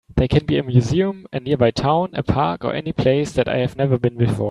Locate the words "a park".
2.13-2.63